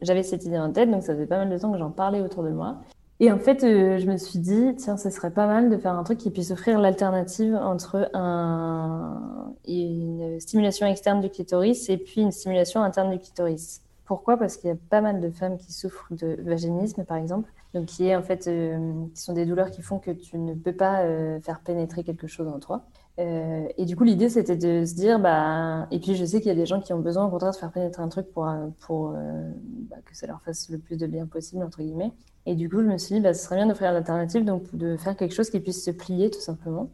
[0.02, 2.22] j'avais cette idée en tête, donc ça faisait pas mal de temps que j'en parlais
[2.22, 2.78] autour de moi.
[3.20, 6.04] Et en fait, je me suis dit, tiens, ce serait pas mal de faire un
[6.04, 12.32] truc qui puisse offrir l'alternative entre un, une stimulation externe du clitoris et puis une
[12.32, 13.82] stimulation interne du clitoris.
[14.12, 14.36] Pourquoi?
[14.36, 17.86] Parce qu'il y a pas mal de femmes qui souffrent de vaginisme, par exemple, donc
[17.86, 20.74] qui est en fait, euh, qui sont des douleurs qui font que tu ne peux
[20.74, 22.84] pas euh, faire pénétrer quelque chose en toi.
[23.20, 26.50] Euh, et du coup, l'idée c'était de se dire, bah, et puis je sais qu'il
[26.50, 28.54] y a des gens qui ont besoin au contraire de faire pénétrer un truc pour,
[28.82, 32.12] pour bah, que ça leur fasse le plus de bien possible entre guillemets.
[32.46, 34.98] Et du coup, je me suis dit, bah, ce serait bien d'offrir l'alternative, donc de
[34.98, 36.90] faire quelque chose qui puisse se plier tout simplement.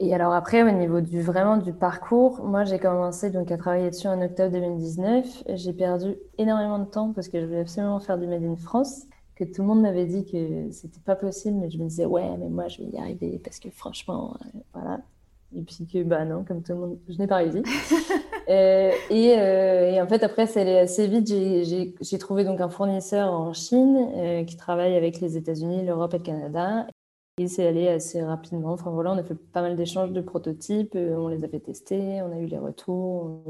[0.00, 3.90] Et alors après, au niveau du vraiment du parcours, moi j'ai commencé donc à travailler
[3.90, 5.44] dessus en octobre 2019.
[5.54, 9.04] J'ai perdu énormément de temps parce que je voulais absolument faire du Made in France,
[9.36, 12.36] que tout le monde m'avait dit que c'était pas possible, mais je me disais ouais,
[12.38, 15.00] mais moi je vais y arriver parce que franchement, euh, voilà.
[15.54, 17.62] Et puis que bah non, comme tout le monde, je n'ai pas réussi.
[18.48, 21.28] Euh, et, euh, et, en fait après, c'est allé assez vite.
[21.28, 26.24] J'ai trouvé donc un fournisseur en Chine qui travaille avec les États-Unis, l'Europe et le
[26.24, 26.88] Canada
[27.38, 28.72] et c'est allé assez rapidement.
[28.72, 31.60] Enfin voilà, on a fait pas mal d'échanges de prototypes, euh, on les a fait
[31.60, 33.42] tester, on a eu les retours,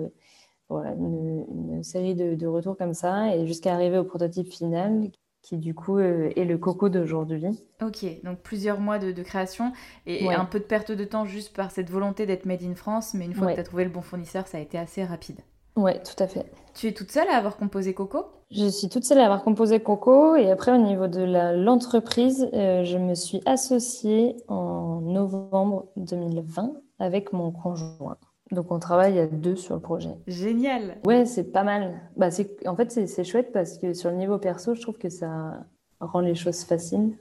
[0.69, 5.11] voilà, une, série de, retours comme ça, et jusqu'à arriver au prototype final,
[5.43, 7.65] qui du coup euh, est le coco d'aujourd'hui.
[7.83, 9.73] Ok, donc plusieurs mois de, création
[10.07, 13.15] et, un peu de perte de temps juste par cette volonté d'être made in France,
[13.15, 15.41] mais une fois que tu as trouvé le bon fournisseur, ça a été assez rapide.
[15.77, 16.53] Ouais, tout à fait.
[16.75, 18.27] Tu es toute seule à avoir composé Coco?
[18.51, 21.23] Je suis toute seule à avoir composé Coco et après au niveau de
[21.55, 28.19] l'entreprise, euh, je me suis associée en novembre 2020 avec mon conjoint.
[28.51, 30.15] Donc on travaille à deux sur le projet.
[30.27, 30.99] Génial.
[31.07, 32.01] Ouais, c'est pas mal.
[32.17, 32.29] Bah,
[32.67, 35.65] en fait, c'est chouette parce que sur le niveau perso, je trouve que ça
[36.01, 37.17] rend les choses faciles.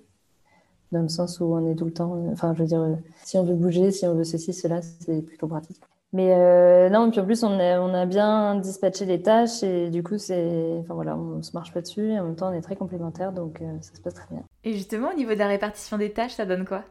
[0.91, 2.21] Dans le sens où on est tout le temps.
[2.33, 2.85] Enfin, je veux dire,
[3.23, 5.81] si on veut bouger, si on veut ceci, cela, c'est plutôt pratique.
[6.13, 9.89] Mais euh, non, puis en plus, on a, on a bien dispatché les tâches et
[9.89, 12.53] du coup, c'est, enfin voilà, on se marche pas dessus et en même temps, on
[12.53, 14.43] est très complémentaires, donc euh, ça se passe très bien.
[14.65, 16.83] Et justement, au niveau de la répartition des tâches, ça donne quoi?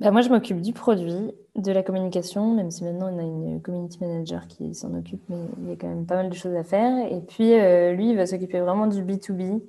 [0.00, 3.60] Bah, Moi, je m'occupe du produit, de la communication, même si maintenant, on a une
[3.60, 6.54] community manager qui s'en occupe, mais il y a quand même pas mal de choses
[6.54, 7.12] à faire.
[7.12, 9.60] Et puis, euh, lui, il va s'occuper vraiment du B2B,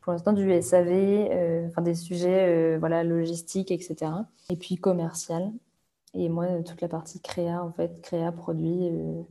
[0.00, 4.12] pour l'instant, du SAV, enfin des sujets voilà, logistiques, etc.
[4.48, 5.50] Et puis commercial.
[6.14, 9.22] Et moi, toute la partie créa, en fait, créa, produit, euh,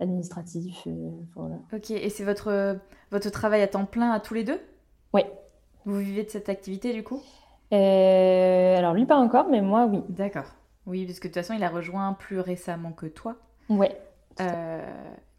[0.00, 0.82] administratif.
[0.86, 1.56] Euh, voilà.
[1.72, 2.78] Ok, et c'est votre,
[3.10, 4.60] votre travail à temps plein à tous les deux?
[5.12, 5.22] Oui.
[5.84, 7.22] Vous vivez de cette activité du coup?
[7.72, 10.02] Euh, Alors lui pas encore, mais moi oui.
[10.08, 10.46] D'accord.
[10.86, 13.36] Oui, parce que de toute façon, il a rejoint plus récemment que toi.
[13.68, 14.00] Ouais.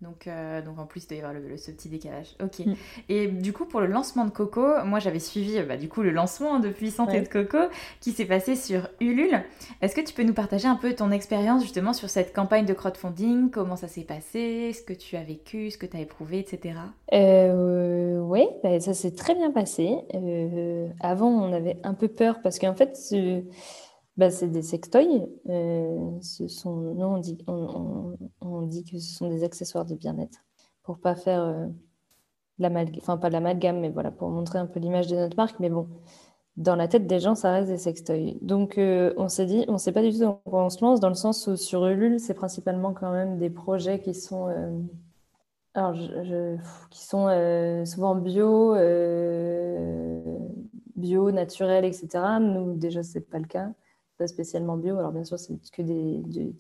[0.01, 2.36] Donc, euh, donc en plus, il doit y avoir le, ce petit décalage.
[2.43, 2.65] Ok.
[2.65, 2.73] Mm.
[3.10, 6.12] Et du coup, pour le lancement de Coco, moi j'avais suivi bah, du coup le
[6.12, 7.57] lancement depuis Santé de Coco
[7.99, 9.41] qui s'est passé sur Ulule.
[9.81, 12.73] Est-ce que tu peux nous partager un peu ton expérience justement sur cette campagne de
[12.73, 13.49] crowdfunding?
[13.49, 14.71] Comment ça s'est passé?
[14.73, 16.75] Ce que tu as vécu, ce que tu as éprouvé, etc.
[17.13, 19.97] Euh, oui, bah, ça s'est très bien passé.
[20.13, 22.95] Euh, avant, on avait un peu peur parce qu'en fait,
[24.17, 25.27] bah, c'est des sextoys.
[25.47, 30.39] Euh, ce sont, nous, on dit, on, dit que ce sont des accessoires de bien-être
[30.84, 31.67] pour pas faire euh,
[32.60, 35.60] l'amalgame, enfin pas l'amalgame, mais voilà, pour montrer un peu l'image de notre marque.
[35.60, 35.88] Mais bon,
[36.58, 38.38] dans la tête des gens, ça reste des sextoys.
[38.41, 41.10] Donc, euh, on s'est dit, on sait pas du tout dans on se lance, dans
[41.10, 44.80] le sens où sur Ulule, c'est principalement quand même des projets qui sont, euh,
[45.75, 45.93] alors,
[46.89, 47.27] qui sont
[47.86, 48.73] souvent bio,
[50.95, 52.08] bio, naturel, etc.
[52.41, 53.69] Nous, déjà, c'est pas le cas
[54.17, 54.97] pas spécialement bio.
[54.97, 56.53] Alors bien sûr, c'est que des, du,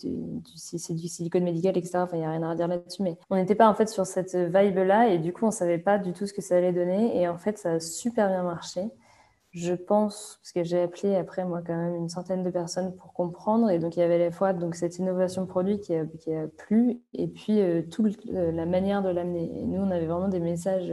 [0.55, 1.99] c'est du silicone médical, etc.
[1.99, 3.03] Enfin, il n'y a rien à redire là-dessus.
[3.03, 5.77] Mais on n'était pas en fait sur cette vibe-là et du coup, on ne savait
[5.77, 7.19] pas du tout ce que ça allait donner.
[7.19, 8.81] Et en fait, ça a super bien marché.
[9.51, 13.13] Je pense, parce que j'ai appelé après moi quand même une centaine de personnes pour
[13.13, 13.69] comprendre.
[13.71, 16.05] Et donc il y avait les fois donc cette innovation produit qui a,
[16.57, 19.51] plu et puis euh, toute la manière de l'amener.
[19.59, 20.91] Et nous, on avait vraiment des messages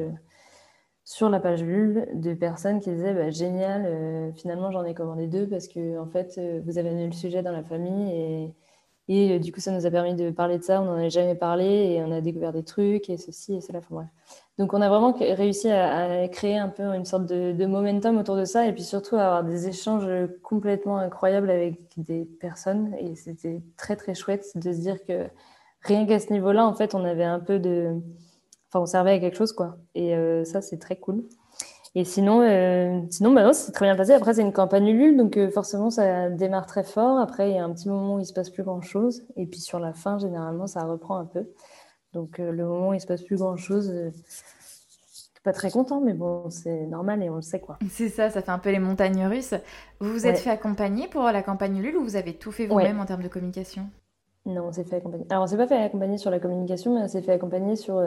[1.04, 5.26] sur la page Lul de personnes qui disaient bah, génial, euh, finalement j'en ai commandé
[5.26, 8.54] deux parce que en fait euh, vous avez amené le sujet dans la famille et,
[9.08, 11.10] et euh, du coup ça nous a permis de parler de ça, on n'en avait
[11.10, 13.80] jamais parlé et on a découvert des trucs et ceci et cela.
[14.56, 18.36] Donc on a vraiment réussi à, créer un peu une sorte de, de, momentum autour
[18.36, 20.08] de ça et puis surtout à avoir des échanges
[20.42, 22.94] complètement incroyables avec des personnes.
[22.98, 25.26] Et c'était très très chouette de se dire que
[25.82, 28.00] rien qu'à ce niveau-là en fait on avait un peu de
[28.74, 29.76] enfin, on servait à quelque chose, quoi.
[29.94, 31.24] Et euh, ça, c'est très cool.
[31.96, 34.12] Et sinon, euh, sinon bah c'est très bien passé.
[34.12, 37.18] Après, c'est une campagne Ulule, donc euh, forcément, ça démarre très fort.
[37.18, 39.22] Après, il y a un petit moment où il se passe plus grand-chose.
[39.36, 41.46] Et puis sur la fin, généralement, ça reprend un peu.
[42.12, 43.92] Donc le moment où il se passe plus grand-chose,
[45.44, 47.78] pas très content, mais bon, c'est normal et on le sait quoi.
[47.90, 49.54] C'est ça, ça fait un peu les montagnes russes.
[50.00, 52.98] Vous vous êtes fait accompagner pour la campagne Lul ou vous avez tout fait vous-même
[52.98, 53.86] en termes de communication?
[54.46, 55.26] Non, on s'est fait accompagner.
[55.30, 57.98] Alors, on s'est pas fait accompagner sur la communication, mais on s'est fait accompagner sur,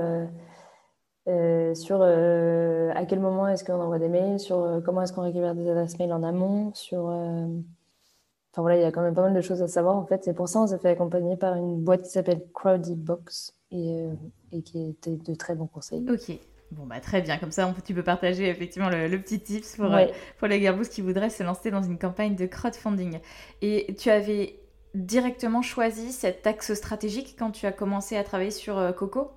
[1.27, 5.13] euh, euh, sur euh, à quel moment est-ce qu'on envoie des mails, sur comment est-ce
[5.13, 7.05] qu'on récupère des adresses mail en amont, sur.
[7.05, 10.23] Enfin voilà, il y a quand même pas mal de choses à savoir en fait.
[10.23, 14.07] C'est pour ça qu'on s'est fait accompagner par une boîte qui s'appelle Crowdy Box et,
[14.51, 16.05] et qui était de très bons conseils.
[16.09, 16.39] Ok.
[16.71, 20.05] Bon, bah très bien, comme ça tu peux partager effectivement le, petit tips pour, euh,
[20.37, 23.19] pour les Gearboost qui voudraient se lancer dans une campagne de crowdfunding.
[23.61, 24.59] Et tu avais
[24.93, 29.31] directement choisi cet axe stratégique quand tu as commencé à travailler sur euh, Coco?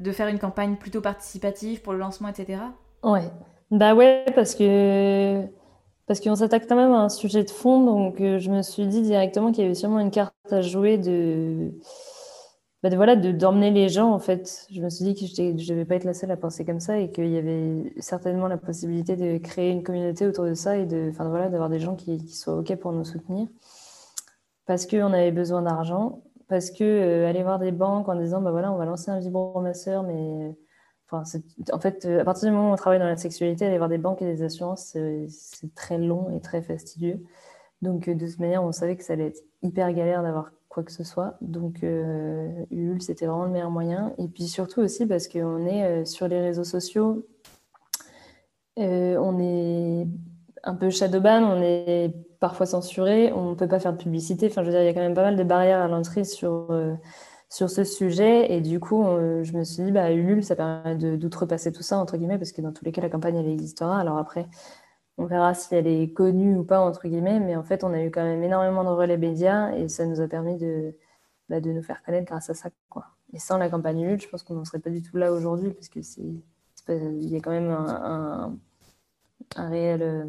[0.00, 2.58] De faire une campagne plutôt participative pour le lancement, etc.
[3.04, 3.30] Ouais,
[3.70, 5.44] bah ouais, parce que
[6.06, 8.86] parce qu'on s'attaque quand même à un sujet de fond, donc euh, je me suis
[8.88, 11.70] dit directement qu'il y avait sûrement une carte à jouer de
[12.82, 14.66] bah, voilà, de d'emmener les gens en fait.
[14.72, 16.80] Je me suis dit que je ne devais pas être la seule à penser comme
[16.80, 20.76] ça et qu'il y avait certainement la possibilité de créer une communauté autour de ça
[20.78, 23.48] et de, enfin voilà, d'avoir des gens qui, soient ok pour nous soutenir
[24.66, 28.50] parce qu'on avait besoin d'argent, parce que euh, aller voir des banques en disant bah
[28.50, 30.54] voilà on va lancer un vibromasseur mais
[31.10, 31.22] enfin
[31.72, 33.98] en fait à partir du moment où on travaille dans la sexualité aller voir des
[33.98, 34.96] banques et des assurances
[35.28, 37.24] c'est très long et très fastidieux.
[37.80, 40.92] Donc de toute manière on savait que ça allait être hyper galère d'avoir quoi que
[40.92, 41.36] ce soit.
[41.42, 44.14] Donc, euh, Ulule, c'était vraiment le meilleur moyen.
[44.16, 47.26] Et puis surtout aussi parce qu'on est euh, sur les réseaux sociaux,
[48.78, 50.06] euh, on est
[50.62, 54.46] un peu shadowban, on est parfois censuré, on ne peut pas faire de publicité.
[54.46, 56.24] Enfin, je veux dire, il y a quand même pas mal de barrières à l'entrée
[56.24, 56.68] sur,
[57.48, 58.52] sur ce sujet.
[58.52, 59.04] Et du coup,
[59.42, 62.62] je me suis dit, bah, Ulule, ça permet d'outrepasser tout ça, entre guillemets, parce que
[62.62, 64.00] dans tous les cas, la campagne, elle existera.
[64.00, 64.48] Alors après,
[65.20, 68.02] on verra si elle est connue ou pas, entre guillemets, mais en fait, on a
[68.02, 70.96] eu quand même énormément de relais médias et ça nous a permis de,
[71.50, 72.70] bah, de nous faire connaître grâce à ça.
[72.88, 73.04] Quoi.
[73.34, 75.72] Et sans la campagne Ulule, je pense qu'on n'en serait pas du tout là aujourd'hui
[75.72, 76.22] parce que c'est,
[76.88, 78.56] il y a quand même un,
[79.56, 80.24] un, réel euh,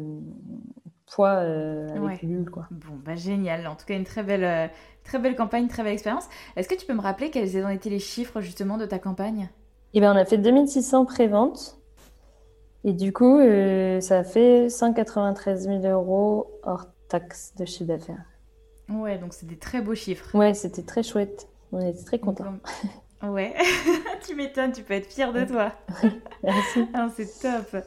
[1.14, 2.20] poids euh, avec.
[2.50, 2.66] Quoi.
[2.70, 3.66] Bon, bah, génial.
[3.66, 4.66] En tout cas, une très belle, euh,
[5.04, 6.28] très belle campagne, très belle expérience.
[6.56, 9.50] Est-ce que tu peux me rappeler quels ont été les chiffres justement de ta campagne?
[9.94, 11.78] Eh ben, On a fait 2600 préventes.
[12.84, 18.24] Et du coup, euh, ça fait 193 000 euros hors taxe de chiffre d'affaires.
[18.88, 20.36] Ouais, donc c'est des très beaux chiffres.
[20.36, 21.48] Ouais, c'était très chouette.
[21.70, 22.44] On était très contents.
[23.22, 23.54] Ouais,
[24.26, 25.72] tu m'étonnes, tu peux être fière de toi.
[26.42, 26.86] Merci.
[26.92, 27.84] Ah, c'est top.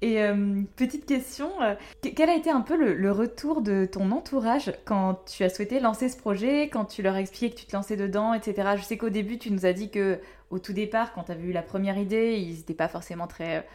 [0.00, 1.74] Et euh, petite question, euh,
[2.14, 6.08] quel a été un peu le, retour de ton entourage quand tu as souhaité lancer
[6.08, 8.74] ce projet, quand tu leur as expliqué que tu te lançais dedans, etc.
[8.76, 11.42] Je sais qu'au début, tu nous as dit que au tout départ, quand tu avais
[11.42, 13.66] eu la première idée, ils n'étaient pas forcément très.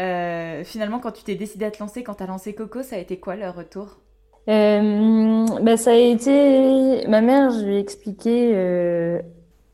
[0.00, 2.96] Euh, finalement, quand tu t'es décidé à te lancer, quand tu as lancé Coco, ça
[2.96, 3.98] a été quoi leur retour?
[4.46, 7.06] Bah, Ça a été.
[7.08, 8.52] Ma mère, je lui ai expliqué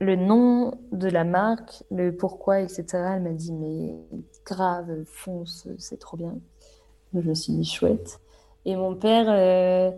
[0.00, 2.84] le nom de la marque, le pourquoi, etc.
[3.14, 3.94] Elle m'a dit Mais
[4.44, 6.34] grave, fonce, c'est trop bien.
[7.14, 8.20] Je me suis dit chouette.
[8.64, 9.96] Et mon père.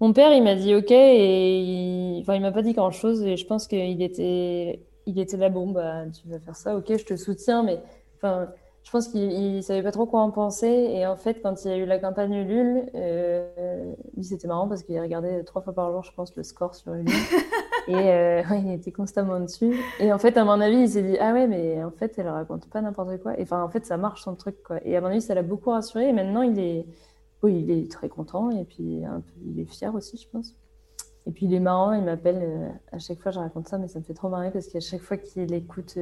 [0.00, 3.22] Mon père, il m'a dit OK et il, enfin, il m'a pas dit grand chose
[3.22, 6.86] et je pense qu'il était, il était là, bon, bah, tu vas faire ça, OK,
[6.88, 7.82] je te soutiens, mais
[8.90, 10.66] je pense qu'il ne savait pas trop quoi en penser.
[10.66, 14.66] Et en fait, quand il y a eu la campagne Ulule, euh, lui, c'était marrant
[14.66, 17.06] parce qu'il regardait trois fois par jour, je pense, le score sur Ulule.
[17.86, 19.76] et euh, il était constamment dessus.
[20.00, 22.26] Et en fait, à mon avis, il s'est dit Ah ouais, mais en fait, elle
[22.26, 23.38] raconte pas n'importe quoi.
[23.38, 24.60] Et enfin, en fait, ça marche son truc.
[24.64, 24.84] Quoi.
[24.84, 26.08] Et à mon avis, ça l'a beaucoup rassuré.
[26.08, 26.84] Et maintenant, il est,
[27.44, 28.50] oui, il est très content.
[28.50, 30.56] Et puis, un peu, il est fier aussi, je pense.
[31.28, 31.92] Et puis, il est marrant.
[31.92, 34.50] Il m'appelle euh, à chaque fois, je raconte ça, mais ça me fait trop marrer
[34.50, 35.96] parce qu'à chaque fois qu'il écoute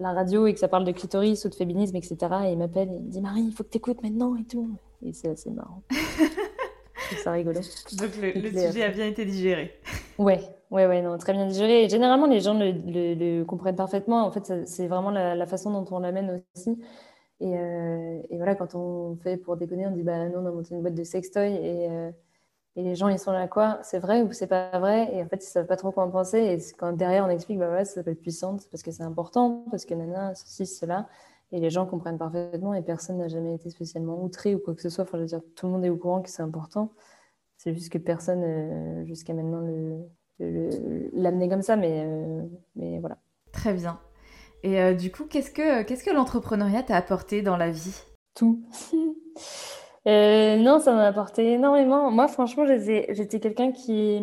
[0.00, 2.16] la radio et que ça parle de clitoris ou de féminisme, etc.
[2.46, 4.44] Et il m'appelle et il me dit Marie, il faut que tu écoutes maintenant et
[4.44, 4.70] tout.
[5.04, 5.82] Et c'est assez marrant.
[7.22, 7.60] ça rigolo.
[7.98, 9.72] Donc le, sujet a bien été digéré.
[10.18, 11.84] Ouais, ouais, ouais, non, très bien digéré.
[11.84, 14.24] Et généralement, les gens le, comprennent parfaitement.
[14.24, 16.78] En fait, c'est vraiment la, façon dont on l'amène aussi.
[17.40, 20.52] Et, euh, et, voilà, quand on fait pour déconner, on dit bah non, on a
[20.52, 22.10] monté une boîte de sextoy et euh,
[22.74, 23.80] et les gens, ils sont là, quoi?
[23.82, 25.14] C'est vrai ou c'est pas vrai?
[25.14, 26.38] Et en fait, ils savent pas trop quoi en penser.
[26.38, 29.84] Et quand derrière, on explique, bah ouais, ça s'appelle puissante parce que c'est important, parce
[29.84, 31.08] que nana, ceci, cela.
[31.52, 34.80] Et les gens comprennent parfaitement et personne n'a jamais été spécialement outré ou quoi que
[34.80, 35.04] ce soit.
[35.04, 36.92] Enfin, je veux dire, tout le monde est au courant que c'est important.
[37.58, 39.62] C'est juste que personne, euh, jusqu'à maintenant,
[40.38, 41.76] l'amenait comme ça.
[41.76, 42.42] Mais, euh,
[42.74, 43.18] mais voilà.
[43.52, 44.00] Très bien.
[44.62, 48.02] Et euh, du coup, qu'est-ce que, qu'est-ce que l'entrepreneuriat t'a apporté dans la vie?
[48.34, 48.64] Tout.
[50.08, 52.10] Euh, non, ça m'a apporté énormément.
[52.10, 54.22] Moi, franchement, j'étais quelqu'un qui.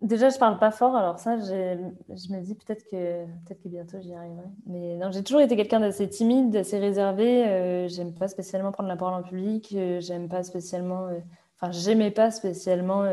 [0.00, 4.00] Déjà, je parle pas fort, alors ça, je me dis peut-être que, peut que bientôt
[4.00, 4.46] j'y arriverai.
[4.66, 7.46] Mais non, j'ai toujours été quelqu'un d'assez timide, d'assez réservé.
[7.46, 9.72] Euh, j'aime pas spécialement prendre la parole en public.
[9.76, 11.08] Euh, j'aime pas spécialement.
[11.56, 13.04] Enfin, j'aimais pas spécialement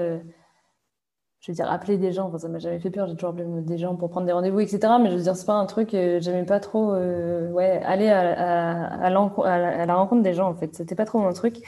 [1.41, 3.45] je veux dire, appeler des gens, enfin, ça m'a jamais fait peur, j'ai toujours appelé
[3.62, 4.80] des gens pour prendre des rendez-vous, etc.
[5.02, 8.10] Mais je veux dire, c'est pas un truc, euh, j'aimais pas trop, euh, ouais, aller
[8.10, 10.75] à, la rencontre des gens, en fait.
[10.75, 11.62] C'était pas trop mon truc.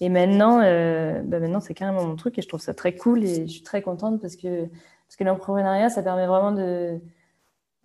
[0.00, 3.24] Et maintenant, euh, bah maintenant c'est carrément mon truc et je trouve ça très cool
[3.24, 7.00] et je suis très contente parce que, parce que l'entrepreneuriat, ça permet vraiment de,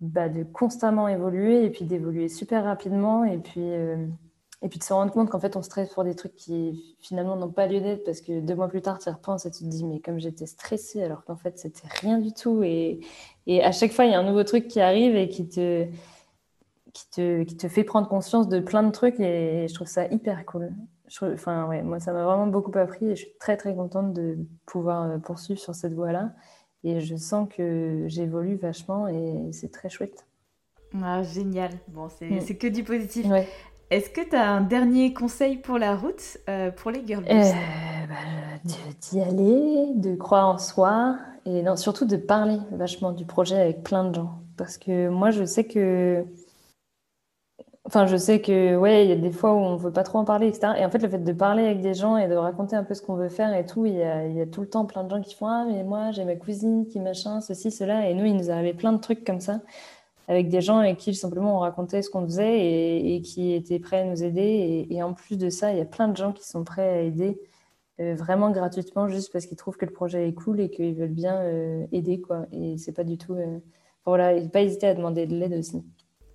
[0.00, 4.06] bah, de constamment évoluer et puis d'évoluer super rapidement et puis, euh,
[4.64, 7.36] et puis de se rendre compte qu'en fait, on stresse pour des trucs qui finalement
[7.36, 9.62] n'ont pas lieu d'être parce que deux mois plus tard, tu y repenses et tu
[9.62, 12.62] te dis, mais comme j'étais stressée alors qu'en fait, c'était rien du tout.
[12.62, 13.00] Et,
[13.46, 15.84] et à chaque fois, il y a un nouveau truc qui arrive et qui te,
[16.94, 20.06] qui te, qui te fait prendre conscience de plein de trucs et je trouve ça
[20.06, 20.72] hyper cool.
[21.22, 24.38] enfin, ouais, moi, ça m'a vraiment beaucoup appris et je suis très, très contente de
[24.64, 26.32] pouvoir euh, poursuivre sur cette voie-là.
[26.84, 30.24] Et je sens que j'évolue vachement et c'est très chouette.
[31.02, 31.72] Ah, génial.
[31.88, 32.56] Bon, c'est mm.
[32.56, 33.26] que du positif.
[33.90, 37.42] Est-ce que tu as un dernier conseil pour la route, euh, pour les girls euh,
[38.08, 38.14] bah,
[39.00, 41.16] D'y aller, de croire en soi
[41.46, 44.38] et non, surtout de parler vachement du projet avec plein de gens.
[44.56, 46.24] Parce que moi, je sais que
[47.86, 50.18] Enfin, je sais que, ouais, il y a des fois où on veut pas trop
[50.18, 50.72] en parler, etc.
[50.78, 52.94] Et en fait, le fait de parler avec des gens et de raconter un peu
[52.94, 54.86] ce qu'on veut faire et tout, il y a, il y a tout le temps
[54.86, 58.08] plein de gens qui font Ah, mais moi, j'ai ma cousine qui machin, ceci, cela.
[58.08, 59.60] Et nous, il nous arrivait plein de trucs comme ça,
[60.28, 63.78] avec des gens avec qui simplement on racontait ce qu'on faisait et, et, qui étaient
[63.78, 64.42] prêts à nous aider.
[64.42, 66.88] Et, et, en plus de ça, il y a plein de gens qui sont prêts
[66.88, 67.38] à aider
[68.00, 71.08] euh, vraiment gratuitement, juste parce qu'ils trouvent que le projet est cool et qu'ils veulent
[71.08, 72.46] bien euh, aider, quoi.
[72.52, 73.34] Et c'est pas du tout.
[73.34, 73.58] Euh...
[74.04, 75.82] Voilà, pas hésiter à demander de l'aide aussi.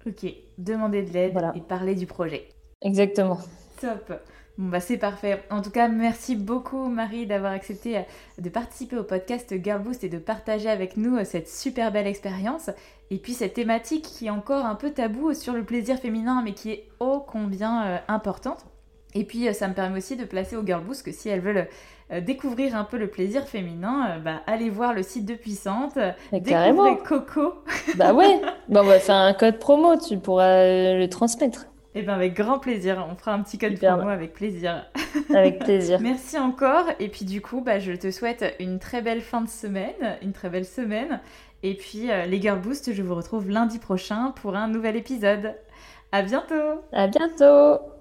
[0.08, 0.26] Ok,
[0.58, 2.48] demander de l'aide et parler du projet.
[2.82, 3.38] Exactement.
[3.80, 4.14] Top.
[4.60, 5.42] Bon bah c'est parfait.
[5.50, 8.02] En tout cas, merci beaucoup Marie d'avoir accepté euh,
[8.40, 12.08] de participer au podcast Girl Boost et de partager avec nous euh, cette super belle
[12.08, 12.70] expérience.
[13.10, 16.52] Et puis cette thématique qui est encore un peu tabou sur le plaisir féminin mais
[16.52, 18.66] qui est ô combien euh, importante.
[19.16, 21.70] Et puis ça me permet aussi de placer au Girl Boost que si elles veulent
[22.22, 25.98] découvrir un peu le plaisir féminin, bah, allez voir le site de Puissante,
[26.32, 27.54] découvrir Coco.
[27.96, 31.69] bah ouais, bah, on va faire un code promo, tu pourras le transmettre.
[31.96, 33.06] Eh bien, avec grand plaisir.
[33.10, 34.86] On fera un petit code promo avec plaisir.
[35.34, 36.00] Avec plaisir.
[36.02, 36.86] Merci encore.
[37.00, 40.34] Et puis, du coup, bah, je te souhaite une très belle fin de semaine, une
[40.34, 41.20] très belle semaine.
[41.64, 45.56] Et puis, euh, les Girl Boost, je vous retrouve lundi prochain pour un nouvel épisode.
[46.12, 46.84] À bientôt.
[46.94, 47.99] À bientôt.